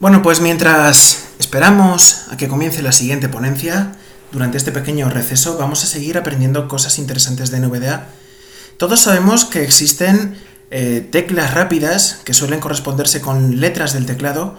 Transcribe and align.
Bueno, 0.00 0.22
pues 0.22 0.40
mientras 0.40 1.28
esperamos 1.38 2.28
a 2.30 2.38
que 2.38 2.48
comience 2.48 2.80
la 2.80 2.90
siguiente 2.90 3.28
ponencia, 3.28 3.92
durante 4.32 4.56
este 4.56 4.72
pequeño 4.72 5.10
receso 5.10 5.58
vamos 5.58 5.84
a 5.84 5.86
seguir 5.86 6.16
aprendiendo 6.16 6.68
cosas 6.68 6.98
interesantes 6.98 7.50
de 7.50 7.60
NVDA. 7.60 8.06
Todos 8.78 9.00
sabemos 9.00 9.44
que 9.44 9.62
existen 9.62 10.38
eh, 10.70 11.06
teclas 11.10 11.52
rápidas 11.52 12.22
que 12.24 12.32
suelen 12.32 12.60
corresponderse 12.60 13.20
con 13.20 13.60
letras 13.60 13.92
del 13.92 14.06
teclado 14.06 14.56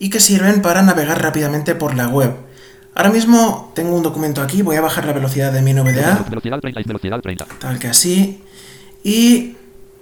y 0.00 0.10
que 0.10 0.18
sirven 0.18 0.60
para 0.60 0.82
navegar 0.82 1.22
rápidamente 1.22 1.76
por 1.76 1.94
la 1.94 2.08
web. 2.08 2.34
Ahora 2.92 3.10
mismo 3.10 3.70
tengo 3.76 3.94
un 3.94 4.02
documento 4.02 4.42
aquí, 4.42 4.62
voy 4.62 4.74
a 4.74 4.80
bajar 4.80 5.04
la 5.04 5.12
velocidad 5.12 5.52
de 5.52 5.62
mi 5.62 5.72
NVDA, 5.72 6.26
Velocidad 6.28 6.58
30 6.58 6.80
y 6.80 6.84
velocidad 6.84 7.20
30. 7.20 7.46
tal 7.60 7.78
que 7.78 7.86
así, 7.86 8.42
y 9.04 9.54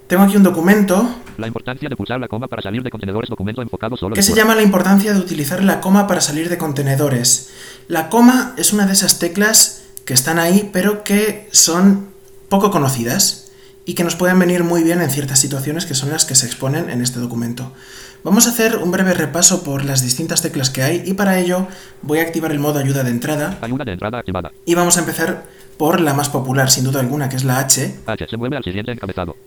tengo 0.07 0.23
aquí 0.23 0.35
un 0.35 0.41
documento 0.41 1.15
La 1.39 1.47
importancia 1.47 1.87
de 1.87 1.95
pulsar 1.95 2.19
la 2.19 2.27
coma 2.27 2.47
para 2.47 2.61
salir 2.61 2.83
de 2.83 2.89
contenedores 2.89 3.29
documento 3.29 3.61
enfocado 3.61 3.95
solo 3.95 4.15
en 4.15 4.21
se 4.23 4.35
llama 4.35 4.55
la 4.55 4.61
importancia 4.61 5.13
de 5.13 5.19
utilizar 5.19 5.63
la 5.63 5.79
coma 5.79 6.05
para 6.05 6.19
salir 6.19 6.49
de 6.49 6.57
contenedores. 6.57 7.49
La 7.87 8.09
coma 8.09 8.53
es 8.57 8.73
una 8.73 8.85
de 8.85 8.91
esas 8.93 9.19
teclas 9.19 9.83
que 10.03 10.13
están 10.13 10.37
ahí, 10.37 10.69
pero 10.73 11.03
que 11.03 11.47
son 11.51 12.09
poco 12.49 12.71
conocidas 12.71 13.51
y 13.85 13.93
que 13.93 14.03
nos 14.03 14.15
pueden 14.15 14.37
venir 14.37 14.65
muy 14.65 14.83
bien 14.83 15.01
en 15.01 15.09
ciertas 15.09 15.39
situaciones 15.39 15.85
que 15.85 15.95
son 15.95 16.09
las 16.09 16.25
que 16.25 16.35
se 16.35 16.45
exponen 16.45 16.89
en 16.89 17.01
este 17.01 17.19
documento. 17.19 17.71
Vamos 18.23 18.45
a 18.45 18.49
hacer 18.49 18.75
un 18.75 18.91
breve 18.91 19.13
repaso 19.13 19.63
por 19.63 19.85
las 19.85 20.01
distintas 20.01 20.41
teclas 20.41 20.69
que 20.69 20.83
hay 20.83 21.03
y 21.05 21.13
para 21.13 21.39
ello 21.39 21.67
voy 22.01 22.19
a 22.19 22.23
activar 22.23 22.51
el 22.51 22.59
modo 22.59 22.79
ayuda 22.79 23.03
de 23.03 23.11
entrada 23.11 23.57
Ayuda 23.61 23.85
de 23.85 23.93
entrada 23.93 24.19
activada. 24.19 24.51
y 24.65 24.75
vamos 24.75 24.97
a 24.97 24.99
empezar 24.99 25.45
por 25.77 26.01
la 26.01 26.13
más 26.13 26.27
popular, 26.27 26.69
sin 26.69 26.83
duda 26.83 26.99
alguna, 26.99 27.29
que 27.29 27.37
es 27.37 27.45
la 27.45 27.59
H. 27.59 27.99
H 28.05 28.27
se 28.27 28.35
mueve 28.35 28.57
al 28.57 28.63
siguiente 28.65 28.91
encabezado. 28.91 29.37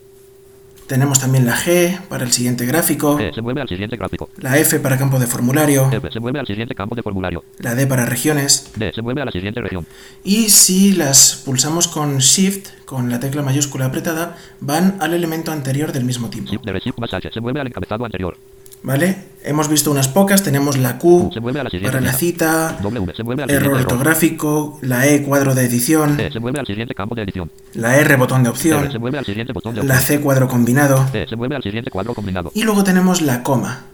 Tenemos 0.92 1.18
también 1.18 1.46
la 1.46 1.56
G 1.56 1.98
para 2.10 2.22
el 2.22 2.32
siguiente 2.32 2.66
gráfico, 2.66 3.18
E 3.18 3.32
se 3.32 3.40
mueve 3.40 3.62
al 3.62 3.68
siguiente 3.68 3.96
gráfico. 3.96 4.28
la 4.36 4.58
F 4.58 4.78
para 4.78 4.98
campo 4.98 5.18
de 5.18 5.26
formulario, 5.26 5.88
F 5.90 6.10
se 6.12 6.20
mueve 6.20 6.38
al 6.38 6.46
siguiente 6.46 6.74
campo 6.74 6.94
de 6.94 7.02
formulario. 7.02 7.42
la 7.60 7.74
D 7.74 7.86
para 7.86 8.04
regiones, 8.04 8.70
D 8.76 8.92
se 8.92 9.00
mueve 9.00 9.22
a 9.22 9.24
la 9.24 9.32
siguiente 9.32 9.62
región. 9.62 9.86
Y 10.22 10.50
si 10.50 10.92
las 10.92 11.36
pulsamos 11.46 11.88
con 11.88 12.18
Shift, 12.18 12.84
con 12.84 13.08
la 13.08 13.18
tecla 13.20 13.40
mayúscula 13.40 13.86
apretada, 13.86 14.36
van 14.60 14.98
al 15.00 15.14
elemento 15.14 15.50
anterior 15.50 15.92
del 15.92 16.04
mismo 16.04 16.28
tipo. 16.28 16.50
Shift 16.52 16.62
de 16.66 16.78
Shift 16.78 16.98
más 16.98 17.14
H 17.14 17.30
se 17.32 17.40
mueve 17.40 17.62
al 17.62 17.68
encabezado 17.68 18.04
anterior. 18.04 18.36
¿Vale? 18.82 19.32
Hemos 19.44 19.68
visto 19.68 19.90
unas 19.90 20.06
pocas, 20.08 20.42
tenemos 20.42 20.76
la 20.76 20.98
Q 20.98 21.30
se 21.32 21.40
la 21.40 21.64
para 21.82 22.00
la 22.00 22.12
cita, 22.12 22.78
W 22.80 23.12
se 23.14 23.24
mueve 23.24 23.42
al 23.42 23.50
error 23.50 23.74
ortográfico, 23.74 24.78
la 24.82 25.06
E 25.08 25.22
cuadro 25.22 25.54
de 25.54 25.64
edición, 25.64 26.16
se 26.32 26.38
mueve 26.38 26.60
al 26.60 26.66
siguiente 26.66 26.94
campo 26.94 27.16
de 27.16 27.22
edición. 27.22 27.50
la 27.74 27.96
R 27.96 28.16
botón 28.16 28.44
de 28.44 28.50
R 28.50 28.58
se 28.58 28.68
opción, 28.68 29.00
mueve 29.00 29.18
al 29.18 29.24
siguiente 29.24 29.52
botón 29.52 29.74
de 29.74 29.82
la. 29.82 30.00
C 30.00 30.20
cuadro 30.20 30.46
combinado 30.48 31.06
T 31.10 31.26
se 31.26 31.34
mueve 31.34 31.56
al 31.56 31.62
siguiente 31.62 31.90
cuadro 31.90 32.14
combinado. 32.14 32.52
y 32.54 32.62
luego 32.62 32.84
tenemos 32.84 33.20
la 33.20 33.42
coma. 33.42 33.86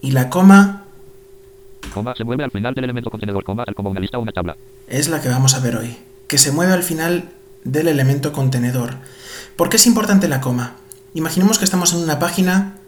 Y 0.00 0.10
la 0.10 0.30
coma 0.30 0.84
Coma 1.94 2.14
se 2.16 2.24
mueve 2.24 2.42
al 2.44 2.50
final 2.50 2.74
del 2.74 2.84
elemento 2.84 3.10
contenedor 3.10 3.44
coma 3.44 3.64
como 3.76 3.90
una 3.90 4.00
lista 4.00 4.18
o 4.18 4.22
una 4.22 4.32
tabla. 4.32 4.56
es 4.88 5.08
la 5.08 5.20
que 5.20 5.28
vamos 5.28 5.54
a 5.54 5.60
ver 5.60 5.76
hoy, 5.76 5.96
que 6.26 6.38
se 6.38 6.50
mueve 6.50 6.72
al 6.72 6.82
final 6.82 7.30
del 7.64 7.86
elemento 7.86 8.32
contenedor. 8.32 8.94
¿Por 9.56 9.68
qué 9.68 9.76
es 9.76 9.86
importante 9.86 10.26
la 10.26 10.40
coma? 10.40 10.74
Imaginemos 11.14 11.58
que 11.58 11.64
estamos 11.64 11.92
en 11.92 12.00
una 12.00 12.18
página 12.18 12.78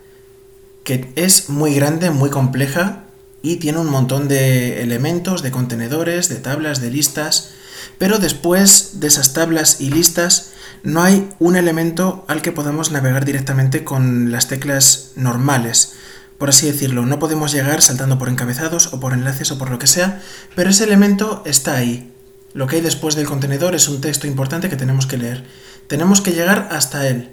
que 0.85 1.13
es 1.17 1.49
muy 1.49 1.75
grande, 1.75 2.11
muy 2.11 2.31
compleja 2.31 3.05
y 3.43 3.57
tiene 3.57 3.79
un 3.79 3.91
montón 3.91 4.29
de 4.29 4.83
elementos, 4.83 5.43
de 5.43 5.51
contenedores, 5.51 6.29
de 6.29 6.37
tablas, 6.37 6.81
de 6.81 6.91
listas, 6.91 7.51
pero 7.99 8.19
después 8.19 9.01
de 9.01 9.09
esas 9.09 9.33
tablas 9.33 9.81
y 9.81 9.91
listas 9.91 10.53
no 10.83 11.03
hay 11.03 11.31
un 11.39 11.57
elemento 11.57 12.25
al 12.29 12.43
que 12.43 12.53
podamos 12.53 12.91
navegar 12.91 13.25
directamente 13.25 13.85
con 13.85 14.31
las 14.31 14.49
teclas 14.49 15.13
normales. 15.17 15.95
Por 16.39 16.51
así 16.51 16.67
decirlo, 16.67 17.07
no 17.07 17.19
podemos 17.19 17.53
llegar 17.53 17.81
saltando 17.81 18.19
por 18.19 18.29
encabezados 18.29 18.93
o 18.93 19.01
por 19.01 19.13
enlaces 19.13 19.51
o 19.51 19.59
por 19.59 19.71
lo 19.71 19.79
que 19.79 19.87
sea, 19.87 20.23
pero 20.55 20.71
ese 20.71 20.85
elemento 20.85 21.43
está 21.47 21.77
ahí. 21.77 22.13
Lo 22.53 22.67
que 22.67 22.77
hay 22.77 22.83
después 22.83 23.15
del 23.15 23.27
contenedor 23.27 23.75
es 23.75 23.89
un 23.89 24.01
texto 24.01 24.27
importante 24.27 24.69
que 24.69 24.77
tenemos 24.77 25.07
que 25.07 25.17
leer. 25.17 25.45
Tenemos 25.87 26.21
que 26.21 26.33
llegar 26.33 26.69
hasta 26.71 27.09
él. 27.09 27.31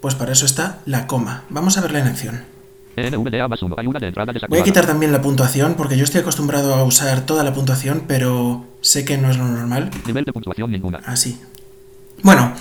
Pues 0.00 0.14
para 0.14 0.32
eso 0.32 0.46
está 0.46 0.80
la 0.86 1.06
coma. 1.06 1.44
Vamos 1.50 1.76
a 1.76 1.80
verla 1.80 1.98
en 1.98 2.06
acción. 2.06 2.55
NVDA 2.96 3.48
más 3.48 3.62
1. 3.62 3.76
Ayuda 3.78 3.98
de 3.98 4.08
entrada 4.08 4.32
Voy 4.48 4.58
a 4.58 4.64
quitar 4.64 4.86
también 4.86 5.12
la 5.12 5.20
puntuación 5.20 5.74
porque 5.74 5.96
yo 5.96 6.04
estoy 6.04 6.22
acostumbrado 6.22 6.74
a 6.74 6.84
usar 6.84 7.26
toda 7.26 7.44
la 7.44 7.52
puntuación, 7.52 8.04
pero 8.08 8.64
sé 8.80 9.04
que 9.04 9.18
no 9.18 9.30
es 9.30 9.36
lo 9.36 9.44
normal. 9.44 9.90
Nivel 10.06 10.24
de 10.24 10.32
puntuación 10.32 10.70
ninguna. 10.70 10.98
Así. 11.04 11.38
Bueno, 12.22 12.52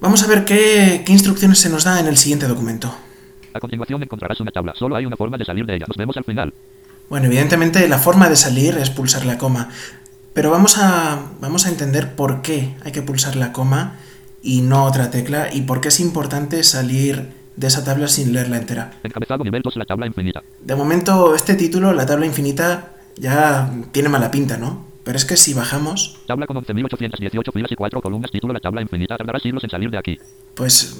vamos 0.00 0.22
a 0.22 0.26
ver 0.26 0.44
qué, 0.44 1.02
qué 1.06 1.12
instrucciones 1.12 1.58
se 1.58 1.70
nos 1.70 1.84
da 1.84 2.00
en 2.00 2.06
el 2.06 2.16
siguiente 2.16 2.46
documento. 2.46 2.94
A 3.54 3.60
continuación 3.60 4.02
encontrarás 4.02 4.40
una 4.40 4.50
tabla. 4.50 4.74
Solo 4.76 4.96
hay 4.96 5.06
una 5.06 5.16
forma 5.16 5.36
de 5.36 5.44
salir 5.44 5.66
de 5.66 5.76
ella. 5.76 5.86
Nos 5.86 5.96
vemos 5.96 6.16
al 6.16 6.24
final. 6.24 6.52
Bueno, 7.08 7.26
evidentemente 7.26 7.88
la 7.88 7.98
forma 7.98 8.28
de 8.28 8.36
salir 8.36 8.76
es 8.78 8.90
pulsar 8.90 9.26
la 9.26 9.36
coma, 9.36 9.68
pero 10.32 10.50
vamos 10.50 10.78
a, 10.78 11.20
vamos 11.40 11.66
a 11.66 11.68
entender 11.68 12.14
por 12.14 12.40
qué 12.40 12.76
hay 12.84 12.92
que 12.92 13.02
pulsar 13.02 13.34
la 13.34 13.52
coma 13.52 13.96
y 14.42 14.62
no 14.62 14.84
otra 14.84 15.10
tecla 15.10 15.52
y 15.52 15.62
por 15.62 15.80
qué 15.80 15.88
es 15.88 15.98
importante 15.98 16.62
salir 16.62 17.39
de 17.60 17.66
esa 17.66 17.84
tabla 17.84 18.08
sin 18.08 18.32
leerla 18.32 18.56
entera. 18.56 18.90
Encabezado 19.02 19.44
nivel 19.44 19.60
2 19.60 19.76
la 19.76 19.84
tabla 19.84 20.06
infinita. 20.06 20.42
De 20.64 20.74
momento, 20.74 21.34
este 21.34 21.54
título, 21.54 21.92
la 21.92 22.06
tabla 22.06 22.24
infinita, 22.24 22.92
ya 23.16 23.70
tiene 23.92 24.08
mala 24.08 24.30
pinta, 24.30 24.56
¿no? 24.56 24.86
Pero 25.04 25.18
es 25.18 25.26
que 25.26 25.36
si 25.36 25.52
bajamos, 25.52 26.18
Tabla 26.26 26.46
con 26.46 26.56
11.818 26.56 27.52
filas 27.52 27.70
y 27.70 27.76
4 27.76 28.00
columnas. 28.00 28.30
Título 28.30 28.54
la 28.54 28.60
tabla 28.60 28.80
infinita. 28.80 29.16
Tardará 29.18 29.38
siglos 29.40 29.62
en 29.64 29.70
salir 29.70 29.90
de 29.90 29.98
aquí. 29.98 30.18
pues 30.54 30.96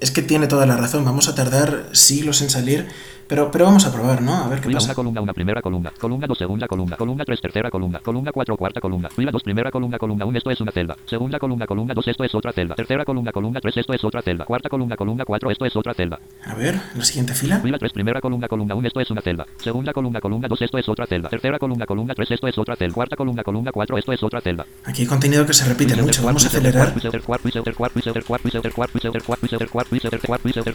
es 0.00 0.10
que 0.10 0.22
tiene 0.22 0.46
toda 0.48 0.66
la 0.66 0.76
razón. 0.76 1.04
Vamos 1.04 1.28
a 1.28 1.34
tardar 1.34 1.90
siglos 1.92 2.40
en 2.42 2.50
salir, 2.50 2.88
pero, 3.26 3.50
pero 3.50 3.64
vamos 3.66 3.86
a 3.86 3.92
probar, 3.92 4.22
¿no? 4.22 4.34
A 4.34 4.48
ver 4.48 4.60
qué 4.60 4.68
Fila 4.68 4.78
1 4.78 4.86
pasa. 4.86 4.94
columna 4.94 5.20
1 5.20 5.34
primera 5.34 5.62
columna. 5.62 5.92
Columna 5.98 6.26
2 6.26 6.38
segunda 6.38 6.66
columna. 6.68 6.96
Columna 6.96 7.24
3 7.24 7.40
tercera 7.40 7.70
columna. 7.70 8.00
Columna 8.00 8.32
4 8.32 8.56
cuarta 8.56 8.80
columna. 8.80 9.08
Fila 9.08 9.30
2 9.30 9.42
primera 9.42 9.70
columna 9.70 9.98
columna 9.98 10.24
1 10.24 10.38
esto 10.38 10.50
es 10.50 10.60
una 10.60 10.72
celda. 10.72 10.96
Segunda 11.06 11.38
columna 11.38 11.66
columna 11.66 11.94
2 11.94 12.08
esto 12.08 12.24
es 12.24 12.34
otra 12.34 12.52
celda. 12.52 12.74
Tercera 12.74 13.04
columna 13.04 13.32
columna 13.32 13.60
3 13.60 13.76
esto 13.76 13.92
es 13.92 14.04
otra 14.04 14.22
celda. 14.22 14.44
Cuarta 14.44 14.68
columna 14.68 14.96
columna 14.96 15.24
4 15.24 15.50
esto 15.50 15.64
es 15.64 15.76
otra 15.76 15.94
celda. 15.94 16.20
A 16.44 16.54
ver, 16.54 16.80
la 16.94 17.04
siguiente 17.04 17.34
fila. 17.34 17.60
Fila 17.60 17.78
3 17.78 17.92
primera 17.92 18.20
columna 18.20 18.48
columna 18.48 18.74
1 18.74 18.86
esto 18.86 19.00
es 19.00 19.10
una 19.10 19.20
celda. 19.20 19.46
Segunda 19.56 19.92
columna 19.92 20.20
columna 20.20 20.48
2 20.48 20.62
esto 20.62 20.78
es 20.78 20.88
otra 20.88 21.06
celda. 21.06 21.28
Tercera 21.28 21.58
columna 21.58 21.86
columna 21.86 22.14
3 22.14 22.30
esto 22.30 22.46
es 22.48 22.58
otra 22.58 22.76
celda. 22.76 22.94
Cuarta 22.94 23.16
columna 23.16 23.42
columna 23.42 23.72
4 23.72 23.98
esto 23.98 24.12
es 24.12 24.22
otra 24.22 24.40
celda. 24.40 24.66
Aquí 24.84 25.02
hay 25.02 25.08
contenido 25.08 25.46
que 25.46 25.54
se 25.54 25.64
repite 25.64 25.96
mucho. 26.00 26.22
Vamos 26.22 26.44
a 26.44 26.48
acelerar. 26.48 26.92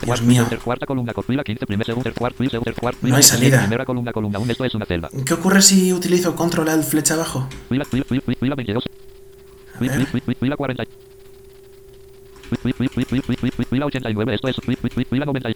Dios 0.05 0.21
mío. 0.21 0.45
Cuarta 0.63 0.85
columna 0.85 1.13
fila 1.27 1.43
15 1.43 1.65
primer 1.65 1.85
segundo 1.85 2.11
cuarto 2.13 2.36
y 2.36 2.36
segundo 2.36 2.36
cuarto 2.36 2.36
No 2.39 3.15
hay 3.15 3.23
salida. 3.23 3.59
Primera 3.59 3.85
columna 3.85 4.13
columna 4.13 4.39
1 4.39 4.51
esto 4.51 4.65
es 4.65 4.75
una 4.75 4.85
celda. 4.85 5.09
¿Qué 5.25 5.33
ocurre 5.33 5.61
si 5.61 5.91
utilizo 5.93 6.35
control 6.35 6.69
alt 6.69 6.85
flecha 6.85 7.15
abajo? 7.15 7.47
Fila 7.69 7.85
fila 7.85 8.03
fila 8.07 8.21
fila 8.39 8.55
22. 8.55 8.83
A 9.75 9.79
ver. 9.79 9.91
Fila 9.91 10.05
fila 10.05 10.35
fila 10.39 10.57
40. 10.57 10.83
Fila 12.49 12.73
fila 12.73 12.89
fila 12.89 13.05
fila 13.05 13.21
fila 13.37 13.65
fila 13.69 13.85
89 13.85 14.35
esto 14.35 14.47
es 14.47 14.55
fila 14.57 14.77
fila 14.77 15.05
fila 15.09 15.25
90. 15.25 15.49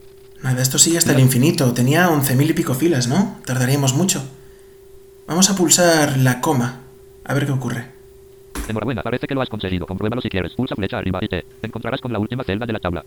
Nada, 0.44 0.62
esto 0.62 0.80
sigue 0.80 0.98
hasta 0.98 1.14
el 1.14 1.20
infinito. 1.20 1.72
Tenía 1.74 2.10
11.000 2.10 2.50
y 2.50 2.54
pico 2.54 2.74
filas, 2.74 3.08
¿no? 3.08 3.38
Tardaríamos 3.46 3.94
mucho. 3.94 4.24
Vamos 5.28 5.50
a 5.52 5.56
pulsar 5.56 6.18
la 6.18 6.42
coma. 6.42 6.80
A 7.24 7.34
ver 7.36 7.46
qué 7.46 7.52
ocurre. 7.52 7.86
Enhorabuena, 8.68 9.04
parece 9.04 9.28
que 9.28 9.36
lo 9.36 9.42
has 9.42 9.50
conseguido. 9.50 9.86
Compruébalo 9.86 10.22
si 10.22 10.30
quieres. 10.30 10.54
Pulsa 10.54 10.76
flecha 10.76 10.98
arriba 10.98 11.20
y 11.22 11.28
te 11.28 11.46
encontrarás 11.62 12.02
con 12.02 12.12
la 12.12 12.18
última 12.18 12.44
celda 12.44 12.66
de 12.66 12.74
la 12.74 12.80
tabla. 12.80 13.06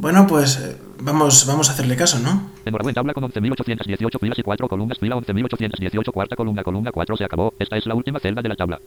Bueno, 0.00 0.26
pues 0.26 0.56
eh, 0.56 0.76
vamos, 1.00 1.44
vamos 1.44 1.68
a 1.68 1.72
hacerle 1.72 1.94
caso, 1.94 2.18
¿no? 2.20 2.52
Enhorabuena, 2.64 2.94
tabla 2.94 3.12
con 3.12 3.22
11.818 3.24 4.18
filas 4.18 4.38
y 4.38 4.42
4 4.42 4.66
columnas. 4.66 4.98
Fila 4.98 5.16
11.818, 5.16 6.10
cuarta 6.10 6.36
columna, 6.36 6.64
columna 6.64 6.90
4 6.90 7.18
se 7.18 7.24
acabó. 7.24 7.52
Esta 7.58 7.76
es 7.76 7.84
la 7.84 7.94
última 7.94 8.18
celda 8.18 8.40
de 8.40 8.48
la 8.48 8.56
tabla. 8.56 8.80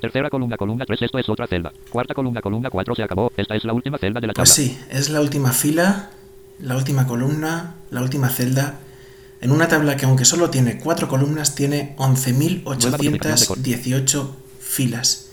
Tercera 0.00 0.30
columna, 0.30 0.56
columna 0.56 0.86
3, 0.86 1.02
esto 1.02 1.18
es 1.18 1.28
otra 1.28 1.46
celda. 1.46 1.70
Cuarta 1.90 2.14
columna, 2.14 2.40
columna 2.40 2.70
4 2.70 2.94
se 2.94 3.02
acabó. 3.02 3.30
Esta 3.36 3.56
es 3.56 3.64
la 3.64 3.74
última 3.74 3.98
celda 3.98 4.22
de 4.22 4.28
la 4.28 4.32
tabla. 4.32 4.44
Pues 4.44 4.54
sí, 4.54 4.78
es 4.88 5.10
la 5.10 5.20
última 5.20 5.52
fila, 5.52 6.08
la 6.60 6.78
última 6.78 7.06
columna, 7.06 7.74
la 7.90 8.00
última 8.00 8.30
celda. 8.30 8.78
En 9.42 9.52
una 9.52 9.68
tabla 9.68 9.98
que 9.98 10.06
aunque 10.06 10.24
solo 10.24 10.48
tiene 10.48 10.78
cuatro 10.78 11.08
columnas, 11.08 11.54
tiene 11.54 11.94
11.818 11.98 14.30
filas. 14.60 15.28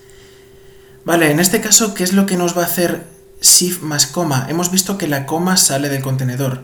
Vale, 1.05 1.31
en 1.31 1.39
este 1.39 1.61
caso, 1.61 1.93
¿qué 1.93 2.03
es 2.03 2.11
lo 2.11 2.25
que 2.25 2.35
nos 2.35 2.57
va 2.57 2.63
a 2.63 2.65
hacer 2.65 3.20
shift 3.41 3.81
más 3.81 4.07
coma? 4.07 4.45
Hemos 4.49 4.71
visto 4.71 4.97
que 4.97 5.07
la 5.07 5.25
coma 5.25 5.57
sale 5.57 5.89
del 5.89 6.01
contenedor, 6.01 6.61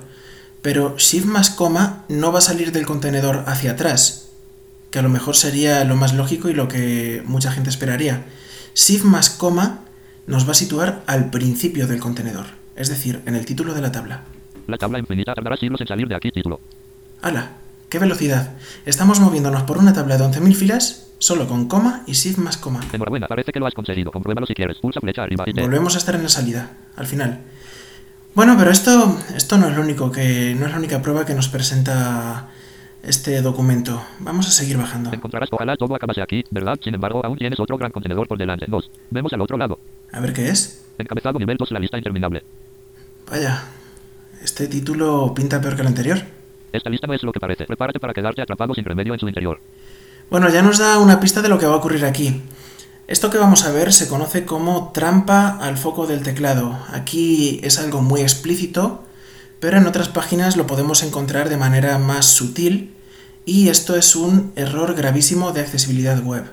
pero 0.62 0.95
shift 0.97 1.25
más 1.25 1.50
coma 1.50 2.03
no 2.07 2.31
va 2.31 2.39
a 2.39 2.44
salir 2.44 2.71
del 2.71 2.85
contenedor 2.85 3.44
hacia 3.47 3.71
atrás, 3.71 4.29
que 4.91 5.00
a 5.00 5.01
lo 5.01 5.09
mejor 5.09 5.35
sería 5.35 5.83
lo 5.83 5.95
más 5.95 6.13
lógico 6.13 6.50
y 6.50 6.53
lo 6.53 6.68
que 6.68 7.24
mucha 7.25 7.51
gente 7.51 7.69
esperaría. 7.69 8.25
Shift 8.75 9.03
más 9.03 9.29
coma 9.29 9.79
nos 10.27 10.47
va 10.47 10.51
a 10.51 10.56
situar 10.56 11.03
al 11.07 11.29
principio 11.29 11.88
del 11.88 12.00
contenedor, 12.00 12.45
es 12.75 12.89
decir, 12.89 13.21
en 13.25 13.35
el 13.35 13.45
título 13.45 13.73
de 13.73 13.81
la 13.81 13.91
tabla. 13.91 14.23
La 14.68 14.77
tabla 14.77 15.00
infinita 15.00 15.33
tardará 15.33 15.57
siglos 15.57 15.81
en 15.81 15.88
salir 15.88 16.07
de 16.07 16.15
aquí. 16.15 16.31
Título. 16.31 16.59
¡Hala! 17.21 17.53
¡Qué 17.89 18.00
velocidad! 18.00 18.51
Estamos 18.85 19.19
moviéndonos 19.21 19.63
por 19.63 19.77
una 19.77 19.94
tabla 19.94 20.18
de 20.18 20.25
11.000 20.25 20.53
filas 20.56 21.06
solo 21.19 21.47
con 21.47 21.67
coma 21.67 22.03
y 22.05 22.13
shift 22.13 22.37
más 22.37 22.57
coma. 22.57 22.81
Enhorabuena, 22.91 23.27
parece 23.27 23.51
que 23.51 23.59
lo 23.59 23.67
has 23.67 23.73
conseguido. 23.73 24.11
Compruébalo 24.11 24.45
si 24.45 24.53
quieres. 24.53 24.77
Pulsa 24.77 24.99
flecha 24.99 25.23
arriba 25.23 25.43
y 25.47 25.53
te 25.53 25.61
Volvemos 25.61 25.95
a 25.95 25.97
estar 25.97 26.15
en 26.15 26.23
la 26.23 26.29
salida, 26.29 26.71
al 26.95 27.07
final. 27.07 27.39
Bueno, 28.35 28.55
pero 28.57 28.69
esto, 28.69 29.17
esto 29.35 29.57
no 29.57 29.67
es 29.67 29.75
lo 29.75 29.81
único 29.81 30.11
que. 30.11 30.55
no 30.57 30.65
es 30.65 30.71
la 30.71 30.77
única 30.77 31.01
prueba 31.01 31.25
que 31.25 31.33
nos 31.33 31.49
presenta 31.49 32.49
este 33.03 33.41
documento. 33.41 34.03
Vamos 34.19 34.47
a 34.47 34.51
seguir 34.51 34.77
bajando. 34.77 35.11
Encontrarás, 35.13 35.49
ojalá 35.51 35.75
todo 35.77 35.95
acabase 35.95 36.21
aquí, 36.21 36.43
¿verdad? 36.51 36.77
Sin 36.83 36.93
embargo, 36.93 37.25
aún 37.25 37.37
tienes 37.37 37.59
otro 37.59 37.77
gran 37.77 37.91
contenedor 37.91 38.27
por 38.27 38.37
delante. 38.37 38.65
2. 38.67 38.91
Vemos 39.09 39.33
al 39.33 39.41
otro 39.41 39.57
lado. 39.57 39.79
A 40.11 40.19
ver 40.19 40.33
qué 40.33 40.49
es. 40.49 40.85
Encabezado 40.97 41.39
nivel 41.39 41.57
2, 41.57 41.71
la 41.71 41.79
lista 41.79 41.97
interminable. 41.97 42.43
Vaya, 43.29 43.63
este 44.43 44.67
título 44.67 45.33
pinta 45.33 45.59
peor 45.61 45.75
que 45.75 45.81
el 45.81 45.87
anterior. 45.87 46.19
Esta 46.71 46.89
lista 46.89 47.07
no 47.07 47.13
es 47.13 47.23
lo 47.23 47.31
que 47.31 47.39
parece. 47.39 47.65
Prepárate 47.65 47.99
para 47.99 48.13
quedarte 48.13 48.41
atrapado 48.41 48.73
sin 48.73 48.83
remedio 48.83 49.13
en 49.13 49.19
su 49.19 49.27
interior. 49.27 49.59
Bueno, 50.29 50.50
ya 50.50 50.62
nos 50.62 50.77
da 50.77 51.00
una 51.00 51.21
pista 51.21 51.41
de 51.41 51.47
lo 51.47 51.57
que 51.57 51.65
va 51.65 51.75
a 51.75 51.77
ocurrir 51.77 52.03
aquí. 52.03 52.41
Esto 53.07 53.29
que 53.29 53.38
vamos 53.38 53.63
a 53.63 53.71
ver 53.71 53.94
se 53.94 54.09
conoce 54.09 54.44
como 54.44 54.91
trampa 54.94 55.57
al 55.57 55.77
foco 55.77 56.06
del 56.06 56.21
teclado. 56.21 56.77
Aquí 56.89 57.62
es 57.63 57.79
algo 57.79 58.01
muy 58.01 58.19
explícito, 58.19 59.06
pero 59.62 59.77
en 59.77 59.88
otras 59.88 60.09
páginas 60.09 60.57
lo 60.57 60.68
podemos 60.68 61.01
encontrar 61.03 61.47
de 61.47 61.56
manera 61.56 61.97
más 61.97 62.25
sutil 62.25 62.94
y 63.45 63.69
esto 63.69 63.95
es 63.95 64.18
un 64.18 64.51
error 64.57 64.95
gravísimo 64.95 65.53
de 65.53 65.62
accesibilidad 65.62 66.21
web. 66.21 66.44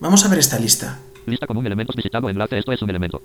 Vamos 0.00 0.26
a 0.26 0.28
ver 0.28 0.40
esta 0.40 0.58
lista. 0.58 0.98
Lista 1.24 1.46
con 1.46 1.56
un 1.56 1.64
elemento 1.64 1.94
visitado 1.96 2.28
enlace. 2.28 2.58
Esto 2.58 2.72
es 2.72 2.82
un 2.82 2.90
elemento. 2.90 3.22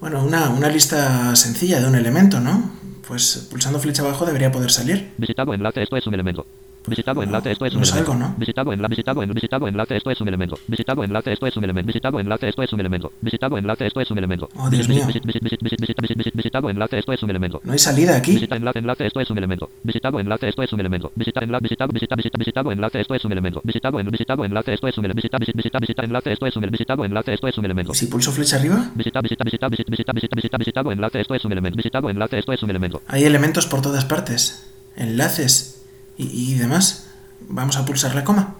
Bueno, 0.00 0.24
una, 0.24 0.50
una 0.50 0.68
lista 0.68 1.36
sencilla 1.36 1.80
de 1.80 1.86
un 1.86 1.94
elemento, 1.94 2.40
¿no? 2.40 2.72
Pues 3.06 3.46
pulsando 3.48 3.78
flecha 3.78 4.02
abajo 4.02 4.26
debería 4.26 4.50
poder 4.50 4.72
salir. 4.72 5.12
Visitado 5.16 5.54
enlace. 5.54 5.84
Esto 5.84 5.96
es 5.96 6.06
un 6.08 6.14
elemento. 6.14 6.44
Visitado 6.86 7.22
enlace, 7.22 7.52
esto 7.52 7.66
es 7.66 7.74
un 7.74 7.82
elemento. 7.82 8.34
Visitado 8.38 8.72
enlace, 8.72 8.90
visitado 8.90 9.22
en 9.22 9.32
visitado 9.32 9.68
enlace, 9.68 9.96
esto 9.96 10.10
es 10.10 10.20
un 10.20 10.28
elemento. 10.28 10.58
Visitado 10.66 11.04
enlace, 11.04 11.32
esto 11.32 11.46
es 11.46 11.56
un 11.56 11.64
elemento. 11.64 11.86
Visitado 11.86 12.18
enlace, 12.20 12.48
esto 12.48 12.62
es 12.62 12.72
un 12.72 12.80
elemento. 12.80 13.12
Visitado 13.20 13.58
enlace, 13.58 13.86
esto 13.86 14.00
es 14.00 14.10
un 14.10 14.18
elemento. 14.18 14.48
Oh, 14.56 14.68
Dios 14.70 14.88
mío. 14.88 15.04
Visit- 15.06 15.24
visit- 15.24 15.42
visit- 15.42 15.60
visit- 15.62 15.80
visit- 15.80 15.96
visit- 16.00 16.16
visit- 16.16 16.32
Visitado 16.34 16.70
enlace, 16.70 16.98
esto 16.98 17.12
es 17.12 17.22
un 17.22 17.30
elemento. 17.30 17.60
No 17.64 17.72
hay 17.72 17.78
salida 17.78 18.16
aquí. 18.16 18.32
Visita 18.32 18.56
enlace, 18.56 18.78
enlace, 18.80 19.06
esto 19.06 19.20
es 19.20 19.30
un 19.30 19.38
elemento. 19.38 19.70
Visitado 19.82 20.18
enlace, 20.20 20.48
esto 20.48 20.62
es 20.62 20.72
un 20.72 20.80
elemento. 20.80 21.12
Visita 21.14 21.40
enlace, 21.44 21.62
visitado, 21.62 21.92
visita, 21.92 22.16
visita, 22.16 22.38
visitado 22.38 22.72
enlace, 22.72 23.00
esto 23.00 23.14
es 23.14 23.24
un 23.24 23.32
elemento. 23.32 23.60
Visitado 23.64 24.00
en 24.00 24.10
visitado 24.10 24.44
enlace, 24.44 24.74
esto 24.74 24.88
es 24.88 24.98
un 24.98 25.04
elemento. 25.04 25.38
Visita, 25.38 25.82
visita, 25.82 26.04
enlace, 26.04 26.32
esto 26.32 26.46
es 26.46 26.56
un 26.56 26.62
visitado 26.70 27.04
enlace, 27.04 27.34
esto 27.34 27.48
es 27.48 27.58
un 27.58 27.64
elemento. 27.64 27.92
¿Y 27.92 27.94
si 27.94 28.06
pulso 28.06 28.32
flecha 28.32 28.56
arriba? 28.56 28.90
Visita, 28.94 29.20
visita, 29.20 29.44
visita, 29.44 29.68
visita, 29.68 29.90
visita, 30.12 30.12
visita, 30.34 30.58
visitado 30.58 30.92
enlace, 30.92 31.20
esto 31.20 31.34
es 31.34 31.44
un 31.44 31.52
elemento. 31.52 31.76
Visitado 31.76 32.10
enlace, 32.10 32.38
esto 32.38 32.52
es 32.52 32.62
un 32.62 32.70
elemento. 32.70 33.02
Hay 33.06 33.24
elementos 33.24 33.66
por 33.66 33.82
todas 33.82 34.04
partes. 34.04 34.66
Enlaces 34.96 35.71
y, 36.16 36.52
y 36.52 36.54
demás. 36.54 37.10
Vamos 37.48 37.76
a 37.76 37.84
pulsar 37.84 38.14
la 38.14 38.24
coma. 38.24 38.56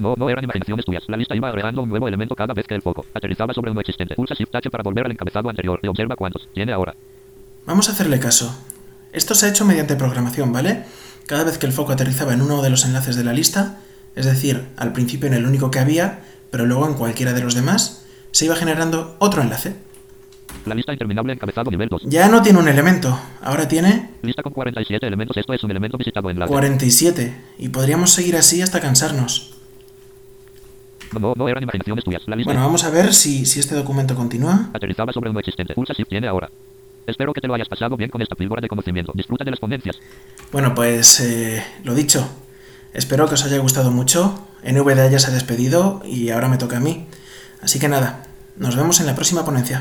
No, 0.00 0.14
no, 0.16 0.30
eran 0.30 0.44
imaginaciones 0.44 0.84
tuyas. 0.84 1.04
La 1.06 1.16
lista 1.16 1.36
iba 1.36 1.48
agregando 1.48 1.82
un 1.82 1.88
nuevo 1.88 2.08
elemento 2.08 2.34
cada 2.34 2.54
vez 2.54 2.66
que 2.66 2.74
el 2.74 2.82
foco 2.82 3.04
aterrizaba 3.14 3.54
sobre 3.54 3.70
uno 3.70 3.80
existente. 3.80 4.14
Pulsa 4.14 4.34
Shift 4.34 4.54
H 4.54 4.70
para 4.70 4.82
volver 4.82 5.06
al 5.06 5.12
encabezado 5.12 5.48
anterior 5.48 5.78
y 5.82 5.88
observa 5.88 6.16
cuántos 6.16 6.48
tiene 6.52 6.72
ahora. 6.72 6.94
Vamos 7.66 7.88
a 7.88 7.92
hacerle 7.92 8.18
caso. 8.18 8.54
Esto 9.12 9.34
se 9.34 9.46
ha 9.46 9.48
hecho 9.50 9.64
mediante 9.64 9.96
programación, 9.96 10.52
¿vale? 10.52 10.84
Cada 11.26 11.44
vez 11.44 11.58
que 11.58 11.66
el 11.66 11.72
foco 11.72 11.92
aterrizaba 11.92 12.34
en 12.34 12.42
uno 12.42 12.62
de 12.62 12.70
los 12.70 12.84
enlaces 12.84 13.16
de 13.16 13.24
la 13.24 13.32
lista, 13.32 13.78
es 14.14 14.26
decir, 14.26 14.68
al 14.76 14.92
principio 14.92 15.28
en 15.28 15.34
el 15.34 15.46
único 15.46 15.70
que 15.70 15.78
había, 15.78 16.20
pero 16.50 16.66
luego 16.66 16.86
en 16.86 16.94
cualquiera 16.94 17.32
de 17.32 17.42
los 17.42 17.54
demás, 17.54 18.04
se 18.32 18.44
iba 18.44 18.56
generando 18.56 19.16
otro 19.20 19.42
enlace. 19.42 19.76
La 20.66 20.74
lista 20.74 20.92
interminable 20.92 21.32
encabezado 21.32 21.70
nivel 21.70 21.88
2. 21.88 22.02
Ya 22.06 22.28
no 22.28 22.42
tiene 22.42 22.58
un 22.58 22.68
elemento, 22.68 23.18
ahora 23.40 23.68
tiene 23.68 24.10
Lista 24.24 24.42
con 24.42 24.52
47 24.52 25.06
elementos. 25.06 25.36
Esto 25.36 25.52
es 25.52 25.62
un 25.64 25.70
elemento 25.70 25.96
visitado 25.98 26.30
enlace. 26.30 26.50
47, 26.50 27.34
y 27.58 27.68
podríamos 27.68 28.10
seguir 28.10 28.36
así 28.36 28.62
hasta 28.62 28.80
cansarnos. 28.80 29.54
No, 31.20 31.34
no, 31.36 31.48
eran 31.48 31.62
imaginaciones 31.62 32.04
tuyas. 32.04 32.22
La 32.26 32.34
lista 32.36 32.50
Bueno, 32.52 32.64
vamos 32.66 32.84
a 32.84 32.90
ver 32.90 33.14
si, 33.14 33.46
si 33.46 33.60
este 33.60 33.74
documento 33.74 34.14
continúa. 34.14 34.70
aterrizaba 34.72 35.12
sobre 35.12 35.30
uno 35.30 35.38
existente. 35.38 35.74
Pulsa 35.74 35.92
Shift 35.94 36.08
tiene 36.08 36.26
ahora. 36.26 36.50
Espero 37.06 37.32
que 37.32 37.40
te 37.40 37.46
lo 37.46 37.54
hayas 37.54 37.68
pasado 37.68 37.96
bien 37.96 38.10
con 38.10 38.22
esta 38.22 38.34
píldora 38.34 38.60
de 38.60 38.68
conocimiento. 38.68 39.12
Disfruta 39.14 39.44
de 39.44 39.50
las 39.50 39.60
ponencias. 39.60 39.96
Bueno, 40.50 40.74
pues 40.74 41.20
eh, 41.20 41.62
lo 41.84 41.94
dicho. 41.94 42.26
Espero 42.94 43.28
que 43.28 43.34
os 43.34 43.44
haya 43.44 43.58
gustado 43.58 43.90
mucho. 43.90 44.46
NVDA 44.64 45.08
ya 45.10 45.18
se 45.18 45.28
ha 45.28 45.34
despedido 45.34 46.02
y 46.04 46.30
ahora 46.30 46.48
me 46.48 46.56
toca 46.56 46.78
a 46.78 46.80
mí. 46.80 47.06
Así 47.60 47.78
que 47.78 47.88
nada, 47.88 48.26
nos 48.56 48.74
vemos 48.76 49.00
en 49.00 49.06
la 49.06 49.14
próxima 49.14 49.44
ponencia. 49.44 49.72